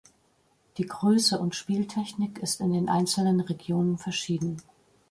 Die 0.79 0.87
Größe 0.87 1.37
und 1.37 1.53
Spieltechnik 1.53 2.39
ist 2.39 2.59
in 2.59 2.73
den 2.73 2.89
einzelnen 2.89 3.39
Regionen 3.39 3.99
verschieden. 3.99 4.57